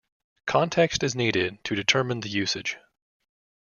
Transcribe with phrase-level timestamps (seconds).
[0.47, 2.79] Context is needed to determine the usage.